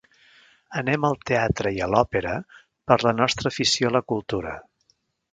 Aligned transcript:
Anem 0.79 1.03
al 1.09 1.17
teatre 1.31 1.73
i 1.75 1.83
a 1.85 1.89
l'òpera 1.93 2.31
per 2.91 2.97
la 3.09 3.13
nostra 3.17 3.51
afició 3.53 3.91
a 3.91 3.95
la 3.97 4.03
cultura 4.13 4.55